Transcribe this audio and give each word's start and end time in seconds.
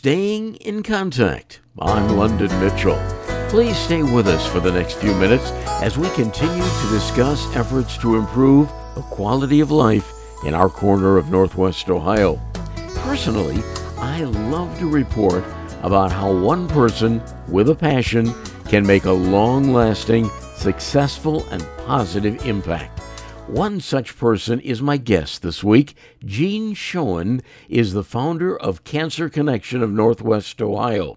Staying 0.00 0.54
in 0.58 0.84
Contact. 0.84 1.58
I'm 1.80 2.16
London 2.16 2.50
Mitchell. 2.60 3.02
Please 3.48 3.76
stay 3.76 4.04
with 4.04 4.28
us 4.28 4.46
for 4.46 4.60
the 4.60 4.70
next 4.70 4.94
few 4.98 5.12
minutes 5.16 5.50
as 5.82 5.98
we 5.98 6.08
continue 6.10 6.62
to 6.62 6.90
discuss 6.92 7.44
efforts 7.56 7.98
to 7.98 8.14
improve 8.14 8.68
the 8.94 9.02
quality 9.10 9.58
of 9.58 9.72
life 9.72 10.08
in 10.44 10.54
our 10.54 10.68
corner 10.68 11.16
of 11.16 11.30
Northwest 11.30 11.90
Ohio. 11.90 12.40
Personally, 12.94 13.60
I 13.96 14.20
love 14.20 14.78
to 14.78 14.88
report 14.88 15.42
about 15.82 16.12
how 16.12 16.32
one 16.32 16.68
person 16.68 17.20
with 17.48 17.68
a 17.68 17.74
passion 17.74 18.32
can 18.68 18.86
make 18.86 19.06
a 19.06 19.10
long 19.10 19.72
lasting, 19.72 20.30
successful, 20.54 21.44
and 21.50 21.66
positive 21.78 22.46
impact. 22.46 22.97
One 23.48 23.80
such 23.80 24.14
person 24.14 24.60
is 24.60 24.82
my 24.82 24.98
guest 24.98 25.40
this 25.40 25.64
week. 25.64 25.96
Jean 26.22 26.74
Schoen 26.74 27.40
is 27.70 27.94
the 27.94 28.04
founder 28.04 28.54
of 28.54 28.84
Cancer 28.84 29.30
Connection 29.30 29.82
of 29.82 29.90
Northwest 29.90 30.60
Ohio. 30.60 31.16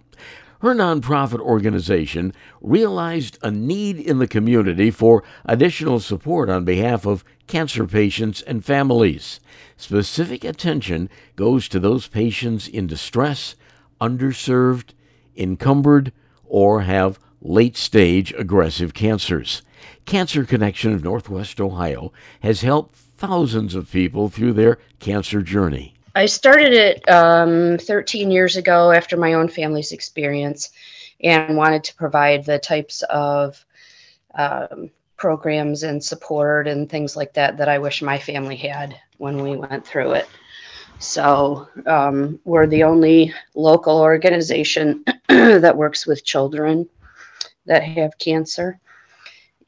Her 0.61 0.73
nonprofit 0.73 1.41
organization 1.41 2.33
realized 2.61 3.37
a 3.43 3.51
need 3.51 3.99
in 3.99 4.19
the 4.19 4.27
community 4.27 4.91
for 4.91 5.25
additional 5.43 5.99
support 5.99 6.49
on 6.49 6.63
behalf 6.63 7.05
of 7.05 7.25
cancer 7.47 7.85
patients 7.85 8.41
and 8.41 8.63
families. 8.63 9.41
Specific 9.75 10.45
attention 10.45 11.09
goes 11.35 11.67
to 11.67 11.81
those 11.81 12.07
patients 12.07 12.65
in 12.65 12.87
distress, 12.87 13.55
underserved, 13.99 14.93
encumbered, 15.35 16.13
or 16.45 16.83
have 16.83 17.19
late 17.41 17.75
stage 17.75 18.33
aggressive 18.37 18.93
cancers. 18.93 19.61
Cancer 20.05 20.45
Connection 20.45 20.93
of 20.93 21.03
Northwest 21.03 21.59
Ohio 21.59 22.11
has 22.41 22.61
helped 22.61 22.95
thousands 22.95 23.75
of 23.75 23.91
people 23.91 24.29
through 24.29 24.53
their 24.53 24.77
cancer 24.99 25.41
journey. 25.41 25.95
I 26.15 26.25
started 26.25 26.73
it 26.73 27.09
um, 27.09 27.77
13 27.77 28.31
years 28.31 28.57
ago 28.57 28.91
after 28.91 29.15
my 29.15 29.33
own 29.33 29.47
family's 29.47 29.91
experience 29.91 30.69
and 31.21 31.55
wanted 31.55 31.83
to 31.85 31.95
provide 31.95 32.45
the 32.45 32.59
types 32.59 33.03
of 33.03 33.63
um, 34.35 34.89
programs 35.17 35.83
and 35.83 36.03
support 36.03 36.67
and 36.67 36.89
things 36.89 37.15
like 37.15 37.33
that 37.33 37.57
that 37.57 37.69
I 37.69 37.77
wish 37.77 38.01
my 38.01 38.17
family 38.17 38.55
had 38.55 38.99
when 39.17 39.41
we 39.41 39.55
went 39.55 39.85
through 39.85 40.13
it. 40.13 40.27
So 40.99 41.67
um, 41.85 42.39
we're 42.43 42.67
the 42.67 42.83
only 42.83 43.33
local 43.55 43.99
organization 43.99 45.03
that 45.27 45.77
works 45.77 46.05
with 46.05 46.25
children 46.25 46.87
that 47.65 47.83
have 47.83 48.17
cancer. 48.17 48.79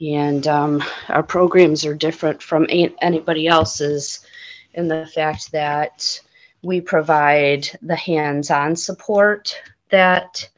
And 0.02 0.48
um, 0.48 0.84
our 1.10 1.24
programs 1.24 1.86
are 1.86 1.94
different 1.94 2.42
from 2.42 2.68
anybody 2.70 3.48
else's 3.48 4.26
in 4.74 4.88
the 4.88 5.06
fact 5.14 5.52
that 5.52 6.20
we 6.62 6.82
provide 6.82 7.70
the 7.82 7.96
hands-on 7.96 8.76
support 8.76 9.56
that 9.90 10.50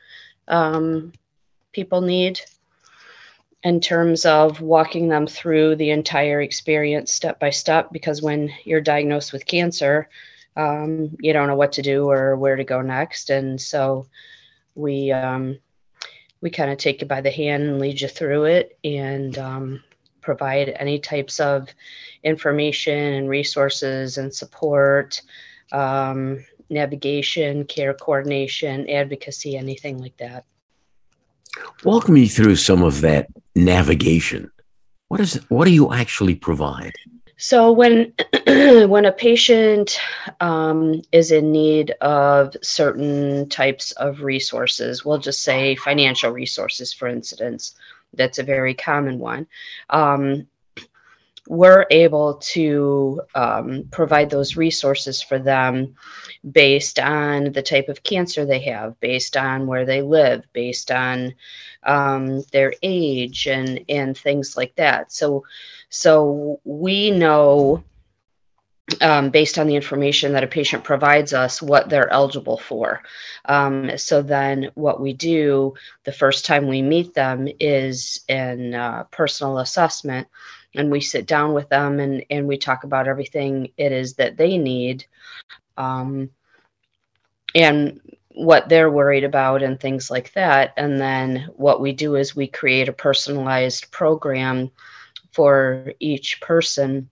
um, 0.48 1.12
people 1.74 2.02
need 2.02 2.40
in 3.64 3.82
terms 3.82 4.26
of 4.26 4.62
walking 4.62 5.10
them 5.10 5.28
through 5.28 5.76
the 5.76 5.90
entire 5.90 6.42
experience 6.42 7.12
step 7.12 7.40
by 7.40 7.50
step 7.50 7.92
because 7.92 8.22
when 8.22 8.52
you're 8.64 8.82
diagnosed 8.82 9.34
with 9.34 9.46
cancer 9.46 10.08
um, 10.58 11.16
you 11.20 11.34
don't 11.34 11.48
know 11.48 11.56
what 11.56 11.74
to 11.74 11.82
do 11.82 12.10
or 12.10 12.36
where 12.36 12.56
to 12.56 12.64
go 12.64 12.82
next. 12.82 13.30
And 13.30 13.60
so 13.60 14.08
we 14.76 15.12
um, 15.12 15.60
we 16.46 16.52
kind 16.52 16.70
of 16.70 16.78
take 16.78 17.02
you 17.02 17.08
by 17.08 17.22
the 17.22 17.32
hand 17.32 17.64
and 17.64 17.80
lead 17.80 18.00
you 18.00 18.08
through 18.08 18.44
it 18.44 18.78
and 18.84 19.36
um, 19.40 19.84
provide 20.22 20.70
any 20.80 21.00
types 21.00 21.40
of 21.40 21.68
information 22.24 22.96
and 22.96 23.28
resources 23.28 24.20
and 24.20 24.32
support, 24.32 25.24
um, 25.72 26.46
navigation, 26.70 27.66
care 27.66 27.96
coordination, 27.96 28.88
advocacy, 28.88 29.58
anything 29.58 29.98
like 29.98 30.16
that. 30.18 30.46
Walk 31.84 32.10
me 32.10 32.28
through 32.28 32.58
some 32.58 32.84
of 32.84 33.02
that 33.02 33.26
navigation. 33.56 34.52
What 35.08 35.22
is 35.22 35.44
what 35.50 35.66
do 35.66 35.72
you 35.72 35.94
actually 35.94 36.36
provide? 36.36 36.94
So 37.38 37.72
when 37.72 38.14
when 38.48 39.06
a 39.06 39.12
patient 39.12 40.00
um, 40.40 41.02
is 41.12 41.32
in 41.32 41.52
need 41.52 41.92
of 42.02 42.56
certain 42.62 43.50
types 43.50 43.92
of 43.94 44.22
resources, 44.22 45.04
we'll 45.04 45.18
just 45.18 45.44
say 45.44 45.76
financial 45.76 46.32
resources, 46.32 46.94
for 46.94 47.08
instance, 47.08 47.76
that's 48.14 48.40
a 48.40 48.44
very 48.44 48.74
common 48.74 49.20
one. 49.20 49.48
Um, 49.90 50.48
we're 51.48 51.86
able 51.92 52.36
to 52.36 53.22
um, 53.36 53.88
provide 53.92 54.30
those 54.30 54.58
resources 54.58 55.22
for 55.22 55.38
them 55.38 55.96
based 56.52 57.00
on 57.00 57.52
the 57.52 57.62
type 57.62 57.88
of 57.88 58.04
cancer 58.04 58.46
they 58.46 58.60
have, 58.60 59.00
based 59.00 59.38
on 59.38 59.68
where 59.68 59.86
they 59.86 60.02
live, 60.02 60.44
based 60.54 60.92
on 60.92 61.34
um, 61.84 62.42
their 62.52 62.74
age, 62.82 63.48
and 63.48 63.84
and 63.90 64.18
things 64.18 64.58
like 64.58 64.76
that. 64.76 65.12
So 65.12 65.44
so 65.90 66.60
we 66.64 67.12
know, 67.12 67.84
um, 69.02 69.30
based 69.30 69.58
on 69.58 69.68
the 69.68 69.76
information 69.76 70.34
that 70.34 70.44
a 70.44 70.48
patient 70.48 70.84
provides 70.84 71.34
us, 71.34 71.62
what 71.62 71.90
they're 71.90 72.12
eligible 72.12 72.58
for. 72.58 73.02
Um, 73.46 73.98
so 73.98 74.22
then 74.22 74.70
what 74.76 75.02
we 75.02 75.14
do 75.14 75.74
the 76.04 76.12
first 76.12 76.46
time 76.46 76.68
we 76.68 76.82
meet 76.82 77.14
them 77.14 77.48
is 77.60 78.22
an 78.30 78.76
uh, 78.76 79.04
personal 79.06 79.60
assessment. 79.60 80.28
And 80.76 80.92
we 80.92 81.00
sit 81.02 81.26
down 81.26 81.54
with 81.54 81.70
them 81.70 82.00
and, 82.00 82.24
and 82.30 82.48
we 82.48 82.58
talk 82.58 82.84
about 82.84 83.08
everything 83.08 83.72
it 83.78 83.92
is 83.92 84.14
that 84.16 84.38
they 84.38 84.58
need. 84.58 85.06
Um, 85.78 86.30
and 87.56 88.02
what 88.36 88.68
they're 88.68 88.92
worried 88.92 89.24
about 89.24 89.64
and 89.64 89.80
things 89.80 90.12
like 90.12 90.34
that. 90.34 90.74
And 90.76 91.00
then 91.00 91.48
what 91.56 91.80
we 91.80 91.94
do 91.94 92.16
is 92.16 92.36
we 92.36 92.48
create 92.48 92.90
a 92.90 92.94
personalized 92.94 93.90
program 93.92 94.70
for 95.32 95.94
each 96.00 96.42
person 96.42 97.10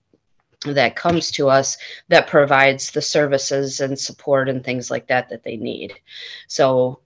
that 0.65 0.95
comes 0.95 1.31
to 1.31 1.49
us 1.49 1.77
that 2.07 2.27
provides 2.27 2.91
the 2.91 3.01
services 3.01 3.79
and 3.79 3.97
support 3.97 4.49
and 4.49 4.63
things 4.63 4.89
like 4.89 5.07
that 5.07 5.29
that 5.29 5.43
they 5.43 5.57
need. 5.57 5.93
So 6.47 6.99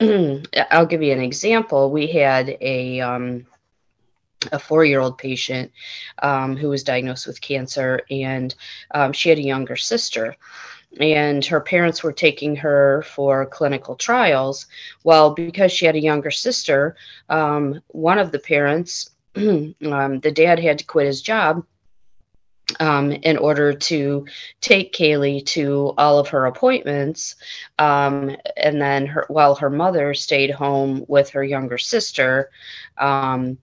I'll 0.00 0.86
give 0.86 1.02
you 1.02 1.12
an 1.12 1.20
example. 1.20 1.90
We 1.90 2.06
had 2.06 2.56
a 2.60 3.00
um, 3.00 3.46
a 4.50 4.58
four-year-old 4.58 5.18
patient 5.18 5.70
um, 6.22 6.56
who 6.56 6.68
was 6.68 6.82
diagnosed 6.82 7.26
with 7.26 7.40
cancer, 7.40 8.00
and 8.10 8.54
um, 8.92 9.12
she 9.12 9.28
had 9.28 9.38
a 9.38 9.42
younger 9.42 9.76
sister. 9.76 10.34
And 11.00 11.42
her 11.46 11.60
parents 11.60 12.02
were 12.02 12.12
taking 12.12 12.54
her 12.56 13.02
for 13.02 13.46
clinical 13.46 13.94
trials. 13.94 14.66
Well, 15.04 15.34
because 15.34 15.72
she 15.72 15.86
had 15.86 15.94
a 15.94 16.02
younger 16.02 16.30
sister, 16.30 16.96
um, 17.30 17.80
one 17.88 18.18
of 18.18 18.30
the 18.30 18.38
parents 18.38 19.10
um, 19.36 19.74
the 19.80 20.32
dad 20.34 20.58
had 20.58 20.78
to 20.80 20.84
quit 20.84 21.06
his 21.06 21.22
job 21.22 21.64
um, 22.82 23.12
in 23.12 23.36
order 23.36 23.72
to 23.72 24.26
take 24.60 24.92
Kaylee 24.92 25.46
to 25.46 25.94
all 25.96 26.18
of 26.18 26.28
her 26.28 26.46
appointments. 26.46 27.36
Um, 27.78 28.36
and 28.56 28.82
then 28.82 29.06
her, 29.06 29.24
while 29.28 29.54
her 29.54 29.70
mother 29.70 30.14
stayed 30.14 30.50
home 30.50 31.04
with 31.06 31.30
her 31.30 31.44
younger 31.44 31.78
sister 31.78 32.50
um, 32.98 33.56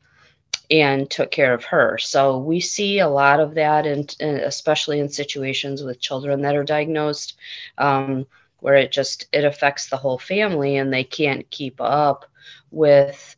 and 0.72 1.10
took 1.10 1.32
care 1.32 1.54
of 1.54 1.66
her. 1.66 1.98
So 1.98 2.38
we 2.38 2.62
see 2.62 3.00
a 3.00 3.10
lot 3.10 3.42
of 3.42 3.56
that, 3.56 3.86
and 3.86 4.16
especially 4.22 5.02
in 5.02 5.10
situations 5.10 5.84
with 5.84 6.00
children 6.00 6.42
that 6.44 6.56
are 6.56 6.64
diagnosed, 6.64 7.38
um, 7.78 8.26
where 8.60 8.76
it 8.76 8.94
just 8.94 9.28
it 9.34 9.44
affects 9.44 9.90
the 9.90 9.98
whole 9.98 10.18
family, 10.20 10.78
and 10.78 10.94
they 10.94 11.04
can't 11.04 11.50
keep 11.50 11.82
up 11.82 12.26
with 12.72 13.36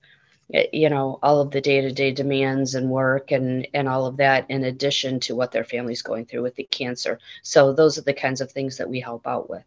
you 0.74 0.90
know 0.90 1.20
all 1.24 1.40
of 1.40 1.52
the 1.52 1.62
day-to-day 1.62 2.12
demands 2.12 2.76
and 2.76 2.90
work 2.90 3.32
and 3.32 3.68
and 3.74 3.88
all 3.88 4.06
of 4.06 4.18
that 4.18 4.46
in 4.50 4.64
addition 4.64 5.20
to 5.22 5.36
what 5.36 5.52
their 5.52 5.64
family's 5.64 6.02
going 6.02 6.26
through 6.26 6.42
with 6.42 6.56
the 6.56 6.64
cancer. 6.64 7.20
So 7.44 7.74
those 7.74 7.98
are 7.98 8.04
the 8.04 8.14
kinds 8.14 8.42
of 8.42 8.52
things 8.52 8.78
that 8.78 8.90
we 8.90 9.00
help 9.00 9.28
out 9.28 9.50
with. 9.50 9.64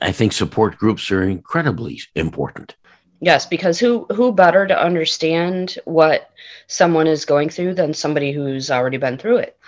I 0.00 0.12
think 0.12 0.32
support 0.32 0.76
groups 0.78 1.10
are 1.10 1.22
incredibly 1.22 2.00
important. 2.14 2.76
Yes 3.20 3.46
because 3.46 3.78
who 3.78 4.06
who 4.06 4.32
better 4.32 4.66
to 4.66 4.82
understand 4.82 5.78
what 5.84 6.30
someone 6.66 7.06
is 7.06 7.24
going 7.24 7.50
through 7.50 7.74
than 7.74 7.94
somebody 7.94 8.32
who's 8.32 8.70
already 8.70 8.96
been 8.96 9.18
through 9.18 9.38
it 9.38 9.58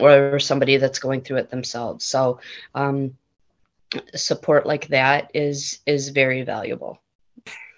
or 0.00 0.38
somebody 0.38 0.78
that's 0.78 0.98
going 0.98 1.20
through 1.20 1.36
it 1.36 1.50
themselves. 1.50 2.04
So 2.04 2.40
um, 2.74 3.14
support 4.14 4.64
like 4.64 4.88
that 4.88 5.30
is 5.34 5.80
is 5.84 6.08
very 6.08 6.42
valuable 6.42 6.98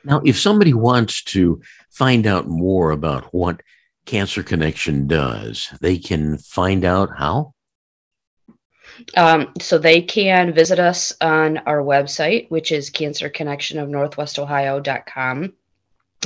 now 0.04 0.20
if 0.24 0.38
somebody 0.38 0.74
wants 0.74 1.22
to 1.24 1.60
find 1.90 2.26
out 2.26 2.48
more 2.48 2.90
about 2.90 3.32
what 3.32 3.62
Cancer 4.06 4.42
Connection 4.42 5.06
does, 5.06 5.68
they 5.80 5.98
can 5.98 6.38
find 6.38 6.84
out 6.84 7.10
how? 7.16 7.54
Um, 9.16 9.52
so 9.60 9.78
they 9.78 10.02
can 10.02 10.52
visit 10.52 10.78
us 10.78 11.12
on 11.20 11.58
our 11.58 11.82
website, 11.82 12.48
which 12.50 12.70
is 12.70 12.90
cancerconnectionofnorthwestohio.com. 12.90 15.52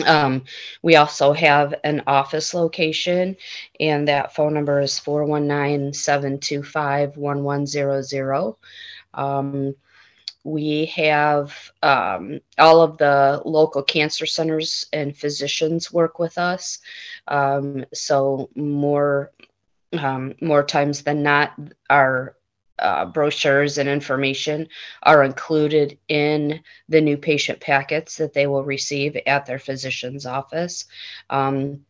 Um, 0.06 0.44
we 0.82 0.96
also 0.96 1.32
have 1.32 1.74
an 1.82 2.02
office 2.06 2.52
location, 2.54 3.36
and 3.80 4.06
that 4.08 4.34
phone 4.34 4.54
number 4.54 4.80
is 4.80 4.98
419 4.98 5.92
725 5.92 7.16
1100. 7.16 8.54
We 10.44 10.86
have 10.86 11.54
um, 11.82 12.40
all 12.58 12.80
of 12.80 12.96
the 12.98 13.42
local 13.44 13.82
cancer 13.82 14.26
centers 14.26 14.86
and 14.92 15.16
physicians 15.16 15.92
work 15.92 16.18
with 16.18 16.38
us. 16.38 16.78
Um, 17.26 17.84
so 17.92 18.50
more 18.54 19.32
um, 19.92 20.34
more 20.40 20.62
times 20.62 21.02
than 21.02 21.22
not, 21.22 21.58
our 21.88 22.36
uh, 22.78 23.06
brochures 23.06 23.78
and 23.78 23.88
information 23.88 24.68
are 25.02 25.24
included 25.24 25.98
in 26.08 26.60
the 26.88 27.00
new 27.00 27.16
patient 27.16 27.60
packets 27.60 28.16
that 28.16 28.32
they 28.32 28.46
will 28.46 28.64
receive 28.64 29.16
at 29.26 29.46
their 29.46 29.58
physician's 29.58 30.26
office. 30.26 30.84
Um, 31.30 31.84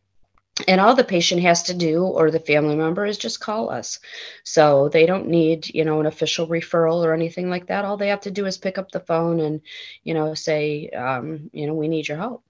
and 0.66 0.80
all 0.80 0.94
the 0.94 1.04
patient 1.04 1.42
has 1.42 1.62
to 1.64 1.74
do 1.74 2.02
or 2.04 2.30
the 2.30 2.40
family 2.40 2.74
member 2.74 3.06
is 3.06 3.18
just 3.18 3.40
call 3.40 3.70
us. 3.70 4.00
So 4.44 4.88
they 4.88 5.06
don't 5.06 5.28
need 5.28 5.72
you 5.74 5.84
know 5.84 6.00
an 6.00 6.06
official 6.06 6.48
referral 6.48 7.04
or 7.04 7.12
anything 7.12 7.48
like 7.50 7.66
that. 7.66 7.84
All 7.84 7.96
they 7.96 8.08
have 8.08 8.22
to 8.22 8.30
do 8.30 8.46
is 8.46 8.58
pick 8.58 8.78
up 8.78 8.90
the 8.90 9.00
phone 9.00 9.40
and 9.40 9.60
you 10.04 10.14
know 10.14 10.34
say 10.34 10.88
um, 10.90 11.50
you 11.52 11.66
know 11.66 11.74
we 11.74 11.88
need 11.88 12.08
your 12.08 12.18
help. 12.18 12.42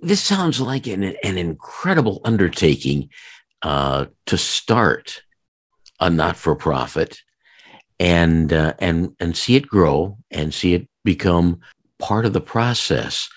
This 0.00 0.22
sounds 0.22 0.60
like 0.60 0.86
an, 0.86 1.02
an 1.02 1.38
incredible 1.38 2.20
undertaking 2.24 3.08
uh, 3.62 4.06
to 4.26 4.36
start 4.36 5.22
a 5.98 6.10
not-for-profit 6.10 7.22
and 7.98 8.52
uh, 8.52 8.74
and 8.78 9.14
and 9.20 9.36
see 9.36 9.56
it 9.56 9.66
grow 9.66 10.18
and 10.30 10.52
see 10.52 10.74
it 10.74 10.88
become 11.04 11.60
part 11.98 12.26
of 12.26 12.32
the 12.32 12.40
process. 12.40 13.28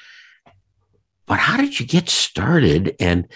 But 1.25 1.39
how 1.39 1.57
did 1.57 1.79
you 1.79 1.85
get 1.85 2.09
started? 2.09 2.95
And 2.99 3.27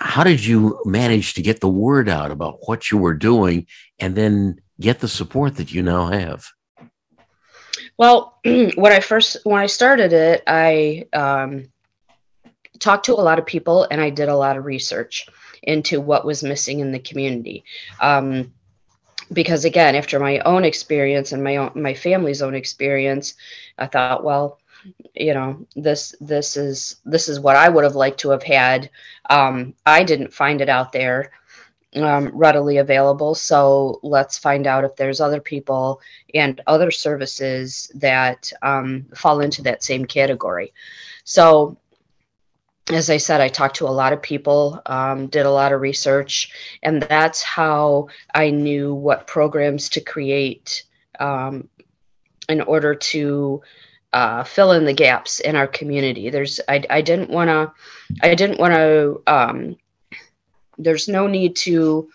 how 0.00 0.24
did 0.24 0.44
you 0.44 0.80
manage 0.84 1.34
to 1.34 1.42
get 1.42 1.60
the 1.60 1.68
word 1.68 2.08
out 2.08 2.30
about 2.30 2.58
what 2.66 2.90
you 2.90 2.98
were 2.98 3.14
doing 3.14 3.66
and 3.98 4.16
then 4.16 4.60
get 4.80 5.00
the 5.00 5.08
support 5.08 5.56
that 5.56 5.72
you 5.72 5.82
now 5.82 6.06
have? 6.06 6.46
Well 7.98 8.38
when 8.44 8.92
i 8.92 9.00
first 9.00 9.36
when 9.44 9.60
i 9.60 9.66
started 9.66 10.12
it 10.12 10.42
i 10.46 11.06
um, 11.12 11.68
talked 12.78 13.04
to 13.06 13.12
a 13.12 13.20
lot 13.20 13.38
of 13.38 13.44
people 13.44 13.86
and 13.90 14.00
i 14.00 14.08
did 14.08 14.30
a 14.30 14.36
lot 14.36 14.56
of 14.56 14.64
research 14.64 15.28
into 15.62 16.00
what 16.00 16.24
was 16.24 16.42
missing 16.42 16.80
in 16.80 16.90
the 16.90 16.98
community. 16.98 17.64
Um, 18.00 18.54
because 19.32 19.64
again 19.64 19.94
after 19.94 20.18
my 20.18 20.38
own 20.40 20.64
experience 20.64 21.32
and 21.32 21.44
my 21.44 21.56
own 21.56 21.70
my 21.74 21.94
family's 21.94 22.42
own 22.42 22.54
experience 22.54 23.34
i 23.78 23.86
thought 23.86 24.24
well 24.24 24.58
you 25.14 25.34
know 25.34 25.66
this 25.76 26.14
this 26.20 26.56
is 26.56 26.96
this 27.04 27.28
is 27.28 27.40
what 27.40 27.56
i 27.56 27.68
would 27.68 27.84
have 27.84 27.96
liked 27.96 28.20
to 28.20 28.30
have 28.30 28.42
had. 28.42 28.90
Um, 29.28 29.74
i 29.86 30.02
didn't 30.02 30.32
find 30.32 30.60
it 30.60 30.68
out 30.68 30.92
there 30.92 31.30
um, 31.96 32.30
readily 32.32 32.78
available. 32.78 33.34
So 33.34 33.98
let's 34.02 34.38
find 34.38 34.66
out 34.66 34.84
if 34.84 34.96
there's 34.96 35.20
other 35.20 35.40
people 35.40 36.00
and 36.34 36.60
other 36.66 36.90
services 36.90 37.90
that 37.94 38.52
um, 38.62 39.06
fall 39.14 39.40
into 39.40 39.62
that 39.62 39.82
same 39.82 40.04
category. 40.04 40.72
So 41.24 41.76
as 42.92 43.10
I 43.10 43.18
said, 43.18 43.40
I 43.40 43.48
talked 43.48 43.76
to 43.76 43.86
a 43.86 43.90
lot 43.90 44.12
of 44.12 44.22
people, 44.22 44.80
um, 44.86 45.28
did 45.28 45.46
a 45.46 45.50
lot 45.50 45.72
of 45.72 45.80
research, 45.80 46.52
and 46.82 47.02
that's 47.02 47.42
how 47.42 48.08
I 48.34 48.50
knew 48.50 48.94
what 48.94 49.26
programs 49.26 49.88
to 49.90 50.00
create 50.00 50.84
um, 51.20 51.68
in 52.48 52.60
order 52.62 52.94
to 52.94 53.62
uh, 54.12 54.42
fill 54.44 54.72
in 54.72 54.84
the 54.84 54.92
gaps 54.92 55.40
in 55.40 55.56
our 55.56 55.66
community. 55.66 56.30
There's, 56.30 56.60
I, 56.68 56.84
I 56.90 57.00
didn't 57.00 57.30
want 57.30 57.48
to, 57.48 57.72
I 58.22 58.34
didn't 58.34 58.58
want 58.58 58.74
to. 58.74 59.22
Um, 59.26 59.76
there's 60.78 61.08
no 61.08 61.26
need 61.26 61.56
to 61.56 62.08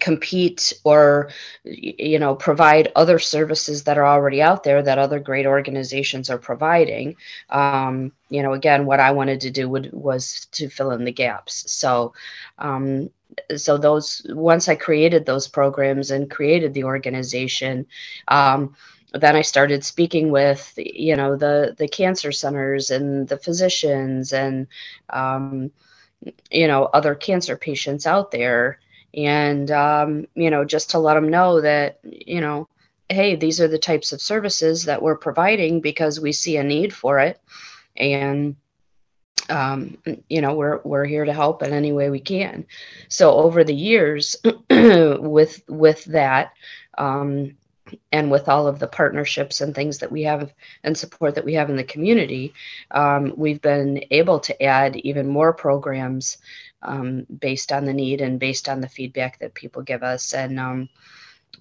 compete 0.00 0.72
or 0.84 1.30
you 1.64 2.18
know 2.18 2.34
provide 2.34 2.90
other 2.96 3.18
services 3.18 3.84
that 3.84 3.98
are 3.98 4.06
already 4.06 4.40
out 4.40 4.64
there 4.64 4.82
that 4.82 4.98
other 4.98 5.20
great 5.20 5.46
organizations 5.46 6.30
are 6.30 6.38
providing 6.38 7.14
um, 7.50 8.10
you 8.30 8.42
know 8.42 8.54
again 8.54 8.86
what 8.86 9.00
i 9.00 9.10
wanted 9.10 9.40
to 9.40 9.50
do 9.50 9.68
would, 9.68 9.92
was 9.92 10.46
to 10.52 10.68
fill 10.68 10.92
in 10.92 11.04
the 11.04 11.12
gaps 11.12 11.70
so 11.70 12.14
um, 12.58 13.10
so 13.56 13.76
those 13.76 14.24
once 14.30 14.68
i 14.68 14.74
created 14.74 15.26
those 15.26 15.46
programs 15.46 16.10
and 16.10 16.30
created 16.30 16.72
the 16.72 16.84
organization 16.84 17.86
um, 18.28 18.74
then 19.14 19.36
I 19.36 19.42
started 19.42 19.84
speaking 19.84 20.30
with 20.30 20.72
you 20.76 21.16
know 21.16 21.36
the 21.36 21.74
the 21.78 21.88
cancer 21.88 22.32
centers 22.32 22.90
and 22.90 23.28
the 23.28 23.36
physicians 23.36 24.32
and 24.32 24.66
um, 25.10 25.70
you 26.50 26.66
know 26.66 26.84
other 26.86 27.14
cancer 27.14 27.56
patients 27.56 28.06
out 28.06 28.30
there. 28.30 28.80
And 29.14 29.70
um, 29.70 30.26
you 30.34 30.50
know 30.50 30.64
just 30.64 30.90
to 30.90 30.98
let 30.98 31.14
them 31.14 31.28
know 31.28 31.60
that 31.60 32.00
you 32.02 32.40
know 32.40 32.68
hey 33.08 33.36
these 33.36 33.60
are 33.60 33.68
the 33.68 33.78
types 33.78 34.12
of 34.12 34.20
services 34.20 34.84
that 34.84 35.02
we're 35.02 35.16
providing 35.16 35.80
because 35.80 36.18
we 36.18 36.32
see 36.32 36.56
a 36.56 36.64
need 36.64 36.92
for 36.92 37.20
it. 37.20 37.40
And 37.96 38.56
um, 39.48 39.96
you 40.28 40.40
know 40.40 40.54
we're 40.54 40.80
we're 40.82 41.04
here 41.04 41.24
to 41.24 41.32
help 41.32 41.62
in 41.62 41.72
any 41.72 41.92
way 41.92 42.10
we 42.10 42.20
can. 42.20 42.66
So 43.08 43.32
over 43.34 43.62
the 43.62 43.74
years 43.74 44.34
with 44.70 45.62
with 45.68 46.04
that 46.06 46.52
um, 46.98 47.56
and 48.12 48.30
with 48.30 48.48
all 48.48 48.66
of 48.66 48.78
the 48.78 48.86
partnerships 48.86 49.60
and 49.60 49.74
things 49.74 49.98
that 49.98 50.12
we 50.12 50.22
have 50.22 50.52
and 50.82 50.96
support 50.96 51.34
that 51.34 51.44
we 51.44 51.54
have 51.54 51.70
in 51.70 51.76
the 51.76 51.84
community, 51.84 52.52
um, 52.90 53.32
we've 53.36 53.60
been 53.60 54.04
able 54.10 54.40
to 54.40 54.62
add 54.62 54.96
even 54.96 55.28
more 55.28 55.52
programs 55.52 56.38
um, 56.82 57.26
based 57.38 57.72
on 57.72 57.84
the 57.84 57.92
need 57.92 58.20
and 58.20 58.40
based 58.40 58.68
on 58.68 58.80
the 58.80 58.88
feedback 58.88 59.38
that 59.38 59.54
people 59.54 59.82
give 59.82 60.02
us. 60.02 60.34
And 60.34 60.58
um, 60.60 60.88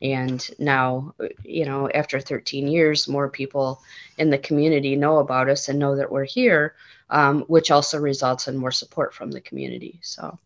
and 0.01 0.49
now, 0.59 1.13
you 1.43 1.65
know, 1.65 1.89
after 1.91 2.19
13 2.19 2.67
years, 2.67 3.07
more 3.07 3.29
people 3.29 3.81
in 4.17 4.29
the 4.29 4.37
community 4.37 4.95
know 4.95 5.19
about 5.19 5.49
us 5.49 5.69
and 5.69 5.79
know 5.79 5.95
that 5.95 6.11
we're 6.11 6.25
here, 6.25 6.75
um, 7.09 7.41
which 7.43 7.71
also 7.71 7.99
results 7.99 8.47
in 8.47 8.57
more 8.57 8.71
support 8.71 9.13
from 9.13 9.31
the 9.31 9.41
community. 9.41 9.99
So. 10.01 10.37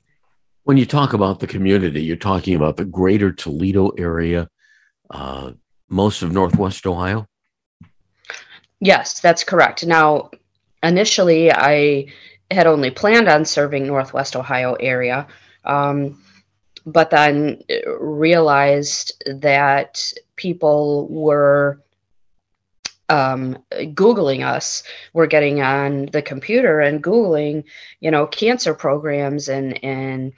When 0.64 0.78
you 0.78 0.86
talk 0.86 1.14
about 1.14 1.40
the 1.40 1.48
community, 1.48 2.04
you're 2.04 2.18
talking 2.18 2.56
about 2.56 2.78
the 2.78 2.86
greater 2.86 3.32
Toledo 3.32 3.90
area, 3.98 4.50
uh, 5.10 5.54
most 5.90 6.22
of 6.22 6.32
Northwest 6.32 6.86
Ohio? 6.86 7.28
Yes, 8.80 9.20
that's 9.20 9.44
correct. 9.44 9.86
Now, 9.86 10.30
initially, 10.84 11.52
I 11.52 12.08
had 12.52 12.68
only 12.68 12.92
planned 12.92 13.28
on 13.28 13.46
serving 13.46 13.88
Northwest 13.88 14.36
Ohio 14.36 14.74
area, 14.76 15.28
um, 15.66 16.22
but 16.86 17.10
then 17.10 17.62
realized 18.00 19.24
that 19.26 20.14
people 20.36 21.08
were 21.10 21.82
um, 23.10 23.58
Googling 23.72 24.46
us. 24.46 24.84
We're 25.14 25.28
getting 25.28 25.62
on 25.62 26.08
the 26.12 26.22
computer 26.22 26.80
and 26.80 27.04
Googling, 27.04 27.64
you 28.00 28.12
know, 28.12 28.28
cancer 28.28 28.74
programs 28.74 29.50
and 29.50 29.84
and 29.84 30.34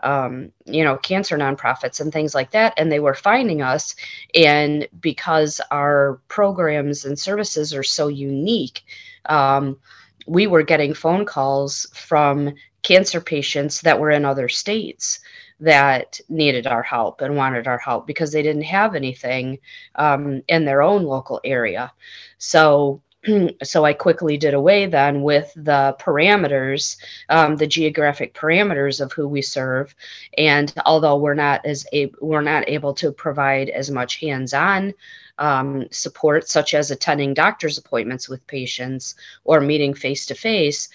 um, 0.00 0.50
you 0.64 0.84
know, 0.84 0.96
cancer 0.98 1.36
nonprofits 1.36 2.00
and 2.00 2.12
things 2.12 2.34
like 2.34 2.50
that. 2.52 2.74
And 2.76 2.90
they 2.90 3.00
were 3.00 3.14
finding 3.14 3.62
us. 3.62 3.94
And 4.34 4.88
because 5.00 5.60
our 5.70 6.20
programs 6.28 7.04
and 7.04 7.18
services 7.18 7.74
are 7.74 7.82
so 7.82 8.08
unique, 8.08 8.84
um, 9.26 9.78
we 10.26 10.46
were 10.46 10.62
getting 10.62 10.94
phone 10.94 11.24
calls 11.24 11.86
from 11.94 12.54
cancer 12.82 13.20
patients 13.20 13.80
that 13.80 13.98
were 13.98 14.10
in 14.10 14.24
other 14.24 14.48
states 14.48 15.20
that 15.60 16.20
needed 16.28 16.66
our 16.66 16.82
help 16.82 17.20
and 17.20 17.36
wanted 17.36 17.66
our 17.66 17.78
help 17.78 18.06
because 18.06 18.30
they 18.30 18.42
didn't 18.42 18.62
have 18.62 18.94
anything 18.94 19.58
um, 19.96 20.42
in 20.48 20.64
their 20.64 20.82
own 20.82 21.02
local 21.02 21.40
area. 21.44 21.92
So 22.38 23.02
so 23.62 23.84
I 23.84 23.92
quickly 23.92 24.36
did 24.36 24.54
away 24.54 24.86
then 24.86 25.22
with 25.22 25.52
the 25.56 25.96
parameters, 26.00 26.96
um, 27.28 27.56
the 27.56 27.66
geographic 27.66 28.34
parameters 28.34 29.00
of 29.00 29.12
who 29.12 29.26
we 29.26 29.42
serve. 29.42 29.94
And 30.36 30.72
although 30.86 31.16
we're 31.16 31.34
not 31.34 31.64
as 31.66 31.86
a, 31.92 32.12
we're 32.20 32.40
not 32.40 32.68
able 32.68 32.94
to 32.94 33.12
provide 33.12 33.70
as 33.70 33.90
much 33.90 34.20
hands-on 34.20 34.94
um, 35.38 35.86
support, 35.90 36.48
such 36.48 36.74
as 36.74 36.90
attending 36.90 37.34
doctor's 37.34 37.78
appointments 37.78 38.28
with 38.28 38.46
patients 38.46 39.14
or 39.44 39.60
meeting 39.60 39.94
face 39.94 40.26
to 40.26 40.34
face, 40.34 40.88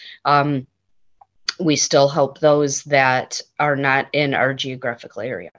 we 1.59 1.75
still 1.75 2.09
help 2.09 2.39
those 2.39 2.83
that 2.83 3.39
are 3.59 3.75
not 3.75 4.07
in 4.13 4.33
our 4.33 4.53
geographical 4.53 5.21
area. 5.21 5.51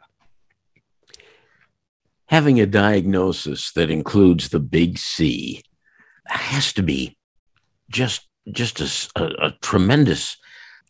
Having 2.27 2.61
a 2.61 2.67
diagnosis 2.67 3.73
that 3.73 3.91
includes 3.91 4.49
the 4.49 4.61
big 4.61 4.99
C 4.99 5.63
has 6.27 6.73
to 6.75 6.83
be 6.83 7.17
just 7.91 8.29
just 8.53 8.81
a, 8.81 9.23
a, 9.23 9.47
a, 9.47 9.51
tremendous 9.63 10.37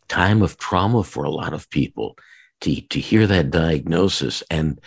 time 0.08 0.42
of 0.42 0.58
trauma 0.58 1.04
for 1.04 1.24
a 1.24 1.30
lot 1.30 1.52
of 1.52 1.70
people 1.70 2.16
to 2.60 2.80
to 2.82 3.00
hear 3.00 3.26
that 3.26 3.50
diagnosis 3.50 4.42
and 4.50 4.80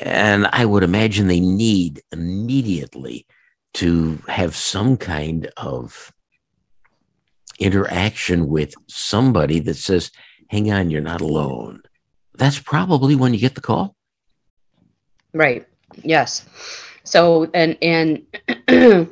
and 0.00 0.46
I 0.52 0.64
would 0.64 0.82
imagine 0.82 1.28
they 1.28 1.40
need 1.40 2.02
immediately 2.10 3.26
to 3.74 4.18
have 4.28 4.56
some 4.56 4.96
kind 4.96 5.50
of 5.56 6.12
interaction 7.58 8.48
with 8.48 8.74
somebody 8.88 9.60
that 9.60 9.76
says, 9.76 10.10
hang 10.48 10.70
on, 10.72 10.90
you're 10.90 11.00
not 11.00 11.20
alone. 11.20 11.82
That's 12.36 12.58
probably 12.58 13.14
when 13.14 13.32
you 13.32 13.40
get 13.40 13.54
the 13.54 13.60
call. 13.60 13.94
Right. 15.32 15.66
Yes 16.02 16.46
So 17.04 17.48
and 17.54 17.76
and 17.82 18.22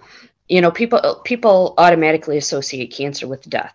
you 0.52 0.60
know 0.60 0.70
people 0.70 1.00
people 1.24 1.72
automatically 1.78 2.36
associate 2.36 2.92
cancer 2.92 3.26
with 3.26 3.48
death, 3.48 3.74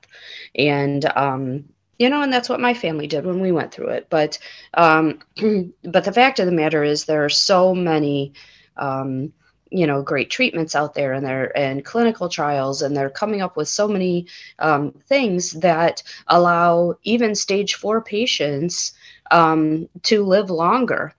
and 0.53 1.05
um, 1.17 1.65
you 1.98 2.07
know, 2.07 2.22
and 2.22 2.31
that's 2.31 2.50
what 2.50 2.60
my 2.60 2.75
family 2.75 3.07
did 3.07 3.25
when 3.25 3.39
we 3.39 3.51
went 3.51 3.72
through 3.72 3.89
it. 3.89 4.05
But 4.12 4.38
um, 4.75 5.17
but 5.84 6.03
the 6.03 6.13
fact 6.13 6.39
of 6.39 6.46
the 6.46 6.51
matter 6.51 6.84
is, 6.84 7.05
there 7.05 7.25
are 7.25 7.29
so 7.29 7.74
many. 7.74 8.34
Um, 8.77 9.34
you 9.69 9.86
know 9.86 10.01
great 10.01 10.29
treatments 10.29 10.75
out 10.75 10.93
there 10.93 11.12
and 11.12 11.25
they're 11.25 11.51
and 11.57 11.84
clinical 11.84 12.29
trials 12.29 12.81
and 12.81 12.96
they're 12.96 13.10
coming 13.10 13.41
up 13.41 13.57
with 13.57 13.67
so 13.67 13.86
many 13.86 14.25
um, 14.60 14.93
things 15.10 15.51
that 15.60 16.01
allow 16.27 16.96
even 17.03 17.36
stage 17.36 17.75
four 17.75 18.01
patients 18.01 18.93
um, 19.31 19.89
to 20.03 20.24
live 20.24 20.50
longer 20.50 21.13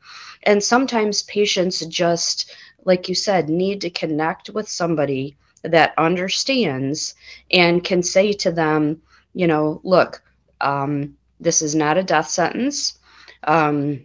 and 0.45 0.65
sometimes 0.65 1.25
patients 1.25 1.85
just 1.85 2.51
like 2.87 3.07
you 3.07 3.15
said 3.15 3.51
need 3.51 3.83
to 3.83 3.91
connect 3.91 4.49
with 4.49 4.67
somebody 4.67 5.37
that 5.63 5.95
understands 5.99 7.15
and 7.51 7.85
can 7.85 8.03
say 8.03 8.33
to 8.33 8.51
them 8.51 9.01
you 9.35 9.47
know 9.47 9.81
look 9.85 10.23
um, 10.61 11.17
this 11.41 11.63
is 11.63 11.75
not 11.75 11.99
a 11.99 12.03
death 12.03 12.29
sentence. 12.29 12.99
Um, 13.45 14.05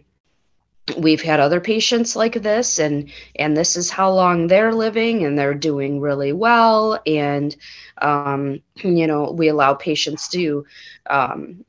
we've 0.98 1.22
had 1.22 1.40
other 1.40 1.60
patients 1.60 2.14
like 2.14 2.34
this 2.42 2.78
and 2.78 3.10
and 3.36 3.56
this 3.56 3.74
is 3.74 3.88
how 3.88 4.10
long 4.12 4.46
they're 4.46 4.74
living 4.74 5.24
and 5.24 5.38
they're 5.38 5.54
doing 5.54 5.98
really 5.98 6.32
well 6.34 7.00
and 7.06 7.56
um, 8.02 8.60
you 8.82 9.06
know 9.06 9.30
we 9.32 9.48
allow 9.48 9.72
patients 9.72 10.28
to 10.28 10.64
um, 11.08 11.64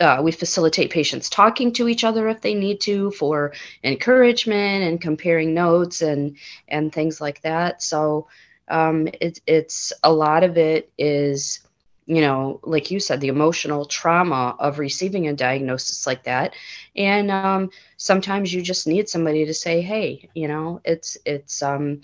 uh, 0.00 0.20
we 0.22 0.30
facilitate 0.30 0.90
patients 0.90 1.30
talking 1.30 1.72
to 1.72 1.88
each 1.88 2.04
other 2.04 2.28
if 2.28 2.42
they 2.42 2.52
need 2.52 2.82
to 2.82 3.10
for 3.12 3.54
encouragement 3.82 4.84
and 4.84 5.00
comparing 5.00 5.54
notes 5.54 6.02
and 6.02 6.36
and 6.68 6.92
things 6.92 7.22
like 7.22 7.40
that 7.40 7.82
so 7.82 8.28
um, 8.70 9.08
it, 9.20 9.40
it's 9.46 9.92
a 10.02 10.12
lot 10.12 10.44
of 10.44 10.56
it 10.56 10.90
is 10.98 11.60
you 12.08 12.22
know, 12.22 12.58
like 12.62 12.90
you 12.90 12.98
said, 12.98 13.20
the 13.20 13.28
emotional 13.28 13.84
trauma 13.84 14.56
of 14.58 14.78
receiving 14.78 15.28
a 15.28 15.34
diagnosis 15.34 16.06
like 16.06 16.24
that. 16.24 16.54
And 16.96 17.30
um, 17.30 17.70
sometimes 17.98 18.52
you 18.52 18.62
just 18.62 18.86
need 18.86 19.10
somebody 19.10 19.44
to 19.44 19.52
say, 19.52 19.82
hey, 19.82 20.30
you 20.34 20.48
know, 20.48 20.80
it's, 20.86 21.18
it's, 21.26 21.62
um, 21.62 22.00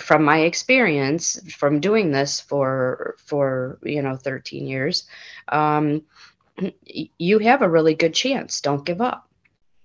from 0.00 0.24
my 0.24 0.40
experience 0.40 1.40
from 1.52 1.78
doing 1.78 2.10
this 2.10 2.40
for, 2.40 3.14
for, 3.16 3.78
you 3.84 4.02
know, 4.02 4.16
13 4.16 4.66
years, 4.66 5.06
um, 5.50 6.02
you 6.84 7.38
have 7.38 7.62
a 7.62 7.70
really 7.70 7.94
good 7.94 8.14
chance. 8.14 8.60
Don't 8.60 8.84
give 8.84 9.00
up. 9.00 9.30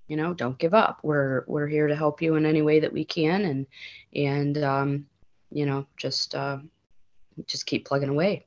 You 0.08 0.18
know, 0.18 0.34
don't 0.34 0.58
give 0.58 0.74
up. 0.74 0.98
We're, 1.04 1.44
we're 1.46 1.68
here 1.68 1.88
to 1.88 1.96
help 1.96 2.24
you 2.24 2.36
in 2.36 2.48
any 2.48 2.64
way 2.64 2.80
that 2.80 2.92
we 2.92 3.06
can. 3.06 3.46
And, 3.46 3.68
and, 4.16 4.58
um, 4.64 5.06
you 5.54 5.66
know, 5.66 5.86
just, 5.98 6.36
uh, 6.36 6.58
just 7.48 7.66
keep 7.66 7.86
plugging 7.86 8.10
away. 8.10 8.46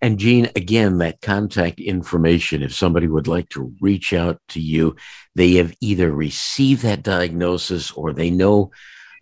And 0.00 0.18
Jean, 0.18 0.50
again, 0.56 0.98
that 0.98 1.20
contact 1.20 1.80
information, 1.80 2.62
if 2.62 2.74
somebody 2.74 3.06
would 3.06 3.28
like 3.28 3.48
to 3.50 3.72
reach 3.80 4.12
out 4.12 4.40
to 4.48 4.60
you, 4.60 4.96
they 5.34 5.54
have 5.54 5.74
either 5.80 6.10
received 6.10 6.82
that 6.82 7.02
diagnosis 7.02 7.90
or 7.92 8.12
they 8.12 8.30
know 8.30 8.70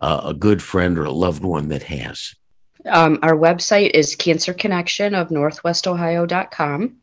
uh, 0.01 0.21
a 0.25 0.33
good 0.33 0.61
friend 0.61 0.97
or 0.97 1.05
a 1.05 1.11
loved 1.11 1.43
one 1.43 1.69
that 1.69 1.83
has. 1.83 2.35
Um, 2.85 3.19
our 3.21 3.35
website 3.35 3.91
is 3.91 4.15
Cancer 4.15 4.53
Connection 4.53 5.15
of 5.15 5.29
NorthwestOhio.com. 5.29 6.97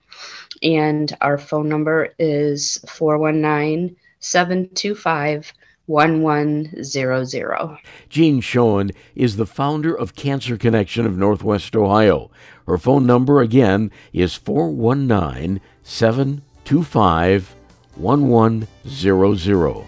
And 0.62 1.16
our 1.20 1.38
phone 1.38 1.68
number 1.68 2.14
is 2.18 2.78
419 2.86 3.96
725 4.18 5.54
1100. 5.90 7.78
Jean 8.08 8.40
Schoen 8.40 8.92
is 9.16 9.36
the 9.36 9.44
founder 9.44 9.92
of 9.92 10.14
Cancer 10.14 10.56
Connection 10.56 11.04
of 11.04 11.18
Northwest 11.18 11.74
Ohio. 11.74 12.30
Her 12.68 12.78
phone 12.78 13.06
number 13.06 13.40
again 13.40 13.90
is 14.12 14.36
419 14.36 15.60
725 15.82 17.56
1100. 17.96 19.84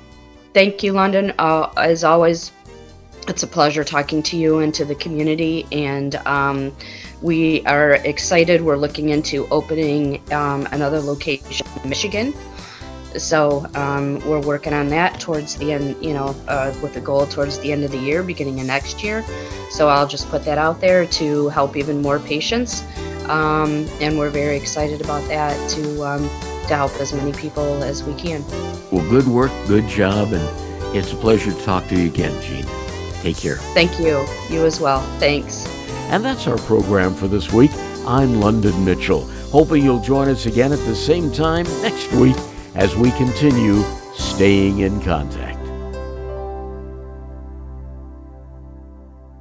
Thank 0.53 0.83
you, 0.83 0.93
London. 0.93 1.33
Uh, 1.39 1.71
as 1.77 2.03
always, 2.03 2.51
it's 3.29 3.45
a 3.45 3.47
pleasure 3.47 3.85
talking 3.85 4.25
to 4.25 4.37
you 4.37 4.59
and 4.59 4.75
to 4.75 4.85
the 4.85 4.97
community. 4.97 5.69
And 5.71 6.17
um, 6.27 6.77
we 7.23 7.65
are 7.67 7.93
excited. 7.93 8.63
We're 8.63 8.77
looking 8.77 9.11
into 9.11 9.47
opening 9.53 10.21
um, 10.33 10.67
another 10.73 10.99
location 10.99 11.65
in 11.85 11.89
Michigan 11.89 12.35
so 13.21 13.67
um, 13.75 14.19
we're 14.27 14.41
working 14.41 14.73
on 14.73 14.89
that 14.89 15.21
towards 15.21 15.57
the 15.57 15.73
end, 15.73 16.03
you 16.05 16.13
know, 16.13 16.35
uh, 16.49 16.75
with 16.83 16.95
the 16.95 17.01
goal 17.01 17.27
towards 17.27 17.59
the 17.61 17.73
end 17.73 17.85
of 17.85 17.91
the 17.91 17.99
year, 17.99 18.23
beginning 18.23 18.61
of 18.61 18.67
next 18.67 19.03
year. 19.03 19.25
So 19.71 19.89
I'll 19.89 20.07
just 20.07 20.29
put 20.29 20.45
that 20.45 20.59
out 20.59 20.81
there 20.81 21.07
to 21.07 21.49
help 21.49 21.77
even 21.77 22.03
more 22.03 22.19
patients. 22.19 22.83
Um, 23.29 23.87
and 24.01 24.19
we're 24.19 24.31
very 24.31 24.57
excited 24.57 25.01
about 25.01 25.27
that 25.29 25.71
to, 25.71 26.05
um, 26.05 26.23
to 26.69 26.77
help 26.77 26.93
as 27.01 27.13
many 27.13 27.33
people 27.33 27.83
as 27.83 28.03
we 28.03 28.15
can. 28.15 28.45
Well, 28.91 29.09
good 29.09 29.27
work, 29.27 29.51
good 29.67 29.89
job, 29.89 30.33
and 30.33 30.97
it's 30.97 31.13
a 31.13 31.17
pleasure 31.17 31.53
to 31.53 31.65
talk 31.65 31.87
to 31.89 31.99
you 31.99 32.09
again, 32.09 32.41
Jean. 32.43 32.67
Take 33.23 33.37
care. 33.37 33.57
Thank 33.75 33.99
you. 33.99 34.27
You 34.51 34.67
as 34.67 34.81
well. 34.81 35.01
Thanks. 35.19 35.67
And 36.11 36.25
that's 36.25 36.47
our 36.47 36.59
program 36.59 37.15
for 37.15 37.29
this 37.29 37.53
week. 37.53 37.71
I'm 38.07 38.41
London 38.41 38.85
Mitchell. 38.85 39.25
Hoping 39.51 39.85
you'll 39.85 40.03
join 40.03 40.29
us 40.29 40.47
again 40.47 40.73
at 40.73 40.81
the 40.81 40.95
same 40.95 41.31
time 41.33 41.65
next 41.83 42.13
week 42.13 42.37
as 42.75 42.97
we 42.97 43.11
continue 43.13 43.83
staying 44.15 44.81
in 44.81 45.01
contact. 45.01 45.52